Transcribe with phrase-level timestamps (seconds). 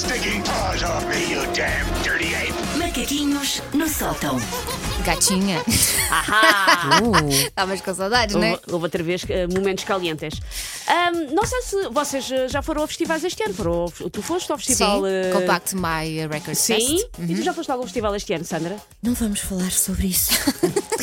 [0.00, 2.54] stinking paws off me, you damn dirty ape!
[2.78, 4.38] Macaquinhos no sótão.
[5.04, 5.62] Gatinha.
[6.10, 7.00] Ahá!
[7.30, 8.50] Estavas com saudades, não é?
[8.52, 10.40] Houve, houve outra vez eh, momentos calientes.
[10.86, 13.54] Ahm, não sei se vocês eh, já foram a festivais este ano.
[13.54, 15.00] Foram ao- tu foste ao festival.
[15.02, 16.74] Sim, eh, Compact My Records Sim?
[16.98, 17.08] Fest.
[17.30, 18.76] E tu já foste a algum festival este ano, Sandra?
[19.02, 20.30] Não vamos falar sobre isso.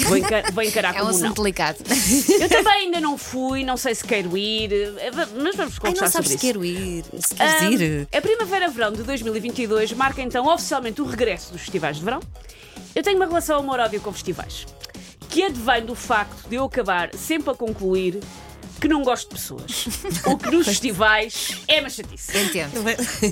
[0.08, 1.26] Vou, encar vou encarar É um como não.
[1.26, 1.80] assunto delicado.
[2.40, 5.80] Eu também ainda não fui, não sei se quero ir, eh, va- mas vamos Ai,
[5.80, 6.46] conversar não sabes sobre se isso.
[6.46, 7.04] quero ir.
[7.20, 8.08] Se queres Ahm, ir.
[8.16, 12.20] a Primavera-Verão de 2022 marca então oficialmente o regresso dos festivais de verão.
[12.96, 14.66] Eu tenho uma relação amor-ódio com festivais,
[15.30, 18.20] que advém do facto de eu acabar sempre a concluir
[18.80, 19.88] que não gosto de pessoas.
[20.26, 22.38] o que nos festivais é uma chatice.
[22.38, 22.84] Entendo.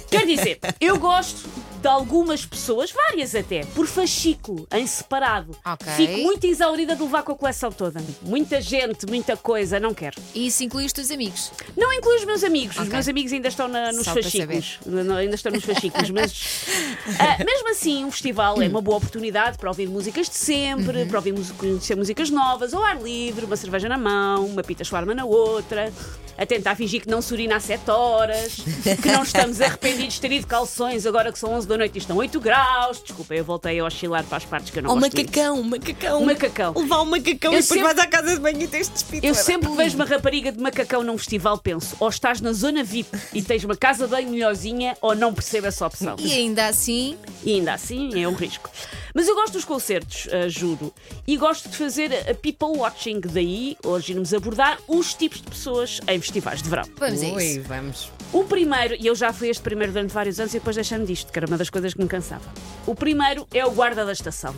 [0.09, 1.47] Quer dizer, eu gosto
[1.85, 5.55] de algumas pessoas, várias até, por fascículo, em separado.
[5.63, 5.87] Ok.
[5.93, 8.03] Fico muito exaurida de levar com a coleção toda.
[8.23, 10.19] Muita gente, muita coisa, não quero.
[10.33, 11.51] E isso inclui os teus amigos.
[11.77, 12.75] Não inclui os meus amigos.
[12.75, 12.91] Os Ok.
[12.93, 14.79] meus amigos ainda estão na- nos Só para fascículos.
[14.83, 16.09] Não, ainda estão nos fascículos.
[16.09, 16.33] Mas
[17.19, 21.07] ah, mesmo assim, um festival é uma boa oportunidade para ouvir músicas de sempre, Uhum.
[21.07, 24.83] para ouvir mus- conhecer músicas novas, ao ar livre, uma cerveja na mão, uma pita
[24.83, 25.93] shawarma na outra,
[26.37, 28.55] a tentar fingir que não se urina há 7 horas,
[29.01, 31.97] que não estamos arrependidos de ter ido calções agora que são 11 da noite e
[31.99, 33.01] estão 8 graus.
[33.01, 36.21] Desculpa, eu voltei a oscilar para as partes que eu não Ou gosto macacão, macacão.
[36.21, 36.73] Um macacão.
[36.75, 38.93] Levar um macacão Eu e depois sempre- vais à casa de banho e tens de
[38.93, 39.19] despir.
[39.23, 43.09] Eu sempre vejo uma rapariga de macacão num festival penso ou estás na zona VIP
[43.33, 46.15] e tens uma casa bem melhorzinha ou não percebo essa opção.
[46.19, 48.69] E ainda assim, E ainda assim é um risco.
[49.15, 50.93] Mas eu gosto dos concertos, ah, juro.
[51.25, 53.21] E gosto de fazer a people watching.
[53.21, 56.83] Daí, hoje iremos abordar os tipos de pessoas em festivais de verão.
[56.97, 57.61] vamos a Oi, isso.
[57.61, 58.11] vamos.
[58.33, 61.31] O primeiro, e eu já fui este primeiro durante vários anos e depois deixando disto,
[61.31, 62.43] que era uma das coisas que me cansava.
[62.85, 64.53] O primeiro é o guarda da estação.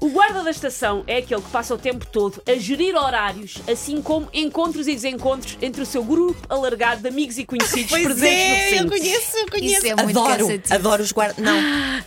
[0.00, 4.00] O guarda da estação é aquele que passa o tempo todo a gerir horários, assim
[4.02, 8.22] como encontros e desencontros entre o seu grupo alargado de amigos e conhecidos Pois presentes
[8.32, 8.90] é, no eu recinto.
[8.90, 9.76] conheço, eu conheço.
[9.76, 10.74] Isso é muito adoro, cansativo.
[10.74, 11.44] adoro os guardas.
[11.44, 11.58] Não,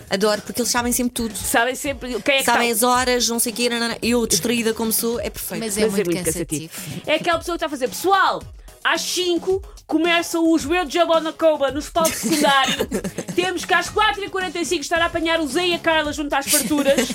[0.09, 1.35] adoro, porque eles sabem sempre tudo.
[1.37, 2.87] Sabem sempre quem é que Sabem está.
[2.87, 3.69] as horas, não sei o quê.
[3.69, 3.97] nanana.
[4.01, 5.63] Eu, distraída como sou, é perfeito.
[5.63, 6.69] Mas é Mas muito cansativo.
[7.05, 8.41] É aquela pessoa que está a fazer, pessoal,
[8.83, 12.87] às 5 começam os Weird Jabonacoba nos palcos secundários.
[13.35, 17.09] Temos que às 4h45 estar a apanhar o Zé e a Carla junto às farturas,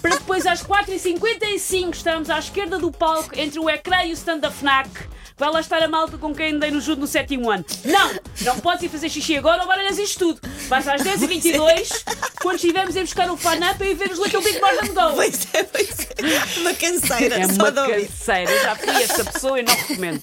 [0.00, 4.38] para depois às 4h55 estarmos à esquerda do palco entre o ecrã e o stand
[4.38, 4.88] da FNAC.
[5.36, 7.64] Vai lá estar a malta com quem andei no judo no sétimo ano.
[7.84, 8.12] Não!
[8.42, 10.40] Não podes ir fazer xixi agora ou baralhas isto tudo.
[10.68, 12.04] Vais às 10h22,
[12.40, 15.14] quando estivermos a buscar o fan-up e ver os Little Big Than Go.
[15.14, 16.60] Pois é, pois é.
[16.60, 18.62] Uma canseira, É só uma de canseira.
[18.62, 20.22] Já fui essa pessoa e não recomendo.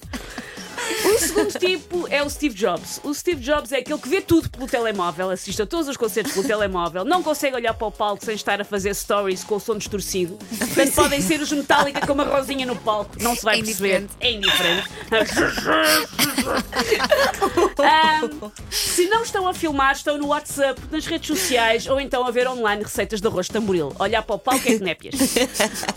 [1.06, 3.00] O segundo tipo é o Steve Jobs.
[3.04, 6.34] O Steve Jobs é aquele que vê tudo pelo telemóvel, assiste a todos os concertos
[6.34, 9.60] pelo telemóvel, não consegue olhar para o palco sem estar a fazer stories com o
[9.60, 10.38] som distorcido.
[10.58, 14.08] Portanto, podem ser os Metallica com uma rosinha no palco, não se vai É perceber.
[14.20, 14.90] É indiferente.
[17.80, 22.32] Ahm, se não estão a filmar, estão no WhatsApp, nas redes sociais ou então a
[22.32, 23.94] ver online receitas de arroz de tamboril.
[24.00, 25.16] Olhar para o palco é que népias.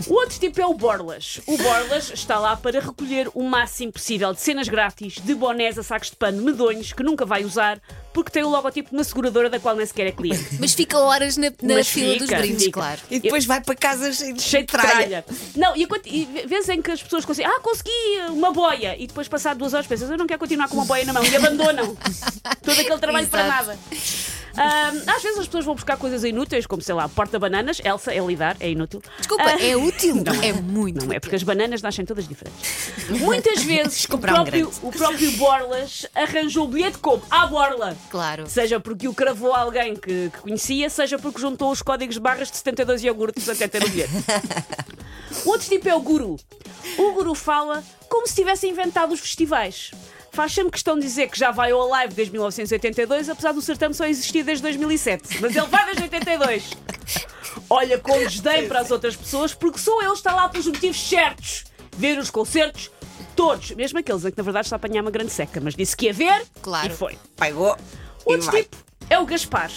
[0.07, 1.39] O outro tipo é o Borlas.
[1.47, 4.82] O Borlas está lá para recolher o máximo possível de cenas grátis,
[5.23, 7.79] de bonés a sacos de pano medonhos que nunca vai usar
[8.13, 10.45] porque tem o logotipo de uma seguradora da qual nem sequer é cliente.
[10.59, 12.79] Mas fica horas na, na Mas fila fica, dos brindes, fica.
[12.79, 13.01] claro.
[13.09, 15.25] E depois vai para casa cheio de, Cheio de tralha.
[15.55, 17.89] Não, e, e vezes em que as pessoas conseguem, ah, consegui
[18.29, 21.03] uma boia, e depois, passado duas horas, pensas, eu não quero continuar com uma boia
[21.05, 21.97] na mão, e abandonam
[22.61, 23.65] todo aquele trabalho para Exato.
[23.67, 23.79] nada.
[24.55, 28.55] Às vezes as pessoas vão buscar coisas inúteis, como sei lá, porta-bananas, Elsa, é lidar,
[28.59, 29.01] é inútil.
[29.17, 30.23] Desculpa, Ah, é útil?
[30.41, 31.05] é muito.
[31.05, 32.61] Não é porque as bananas nascem todas diferentes.
[33.19, 34.79] Muitas vezes o um próprio, grande.
[34.83, 37.97] o próprio Borlas arranjou o bilhete como à Borla.
[38.09, 38.47] Claro.
[38.47, 42.21] Seja porque o cravou a alguém que, que conhecia, seja porque juntou os códigos de
[42.21, 44.13] barras de 72 iogurtes até ter o bilhete.
[45.45, 46.37] O outro tipo é o guru.
[46.97, 49.91] O guru fala como se tivesse inventado os festivais.
[50.33, 53.93] Faz sempre questão de dizer que já vai ao live desde 1982, apesar do certame
[53.93, 55.39] só existir desde 2007.
[55.39, 56.71] Mas ele vai desde 82.
[57.69, 61.65] Olha com desdém para as outras pessoas, porque só ele está lá pelos motivos certos.
[61.95, 62.89] Ver os concertos
[63.35, 65.95] todos, mesmo aqueles em que na verdade está a apanhar uma grande seca, mas disse
[65.95, 66.87] que ia ver Claro.
[66.87, 67.17] e foi.
[67.37, 67.77] Pegou.
[68.25, 68.75] Outro tipo
[69.09, 69.69] é o Gaspar.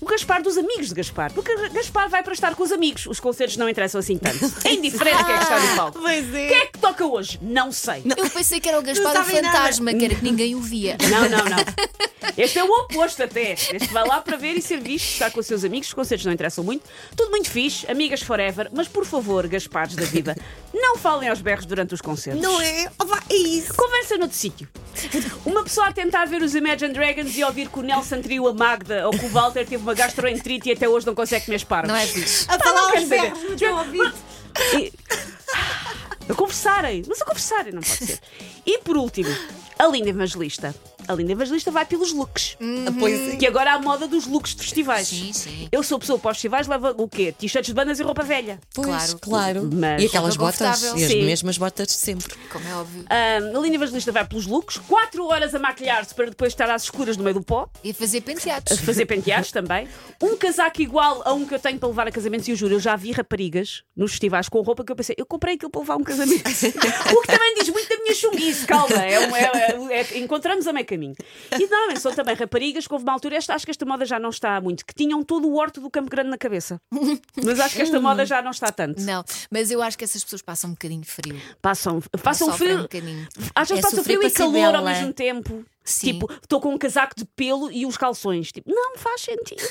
[0.00, 1.32] O Gaspar dos amigos de Gaspar.
[1.32, 3.06] Porque Gaspar vai para estar com os amigos.
[3.06, 4.38] Os concertos não interessam assim tanto.
[4.64, 5.98] É indiferente quem é que está no palco.
[6.00, 6.46] Pois é.
[6.48, 7.38] Quem é que toca hoje?
[7.42, 8.02] Não sei.
[8.16, 9.58] Eu pensei que era o Gaspar Não o sabem nada.
[9.58, 10.96] fantasma, que era que ninguém o via.
[11.10, 11.58] Não, não, não.
[12.36, 13.52] Este é o oposto até.
[13.52, 15.88] Este vai lá para ver e ser visto, estar com os seus amigos.
[15.88, 16.84] Os concertos não interessam muito.
[17.16, 18.68] Tudo muito fixe, amigas forever.
[18.72, 20.36] Mas por favor, Gaspares da vida,
[20.72, 22.40] não falem aos berros durante os concertos.
[22.40, 22.88] Não é?
[23.00, 23.74] Oh, vá, é isso.
[23.74, 24.68] Conversa noutro sítio.
[25.44, 28.54] Uma pessoa a tentar ver os Imagine Dragons e ouvir que o Nelson traiu a
[28.54, 31.90] Magda ou que o Walter teve uma gastroenterite e até hoje não consegue comer espargos.
[31.90, 32.46] Não é fixe.
[32.48, 34.14] A falar não quer aos berros no teu ouvido.
[36.28, 38.20] A conversarem, mas a conversarem não pode ser.
[38.66, 39.34] E por último,
[39.78, 40.74] a linda evangelista.
[41.06, 42.58] A Linda Evangelista vai pelos looks.
[42.98, 43.36] Pois é.
[43.36, 45.08] Que agora há a moda dos looks de festivais.
[45.08, 45.66] Sim, sim.
[45.72, 47.32] Eu sou pessoa para os festivais, leva o quê?
[47.32, 48.60] T-shirts de bandas e roupa velha.
[48.74, 49.18] Pois, Claro.
[49.18, 49.70] claro.
[49.72, 50.98] Mas- e aquelas botas, confortável.
[50.98, 51.22] e as Sim.
[51.24, 52.34] mesmas botas de sempre.
[52.52, 53.04] Como é óbvio.
[53.08, 56.82] Ah, a Linda Evangelista vai pelos looks, 4 horas a maquilhar-se para depois estar às
[56.82, 58.72] escuras no meio do pó, E fazer penteados.
[58.72, 59.88] a fazer penteados também.
[60.22, 62.74] Um casaco igual a um que eu tenho para levar a casamentos, e eu juro,
[62.74, 65.80] eu já vi raparigas nos festivais com roupa que eu pensei, eu comprei aquilo para
[65.80, 66.42] levar a um casamento.
[67.16, 68.14] o que também diz muito da minha
[68.52, 71.14] chunguice, calma, é um- é- é- é- encontramos a meio caminho.
[71.52, 74.18] E normalmente são também raparigas que houve uma altura, esta, acho que esta moda já
[74.18, 76.80] não está muito, que tinham todo o horto do Campo Grande na cabeça.
[77.44, 79.00] Mas acho que esta moda já não está tanto.
[79.02, 81.40] Não, mas eu acho que essas pessoas passam um bocadinho frio.
[81.62, 82.78] Passam, passam frio.
[82.78, 83.26] um bocadinho.
[83.54, 84.90] Às vezes É passa sofrer frio e calor ao bela.
[84.90, 85.64] mesmo tempo.
[85.84, 86.12] Sim.
[86.12, 88.52] Tipo, estou com um casaco de pelo e os calções.
[88.52, 89.62] Tipo, não faz sentido.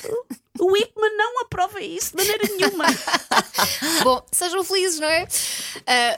[0.59, 2.85] O Wickman não aprova isso de maneira nenhuma.
[4.03, 5.27] Bom, sejam felizes, não é?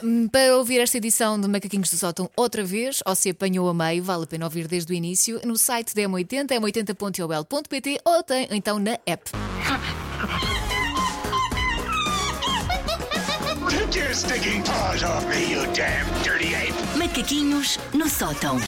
[0.02, 3.74] Hum, para ouvir esta edição de Macaquinhos do Sótão outra vez, ou se apanhou a
[3.74, 8.48] meio, vale a pena ouvir desde o início, no site da M80, m80.ol.pt ou tem,
[8.50, 9.30] então na app.
[13.70, 16.74] Take your stinking paws off me, you damn dirty ape!
[16.96, 18.56] Macaquinhos no sótão.